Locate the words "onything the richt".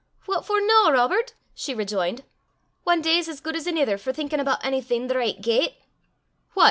4.63-5.41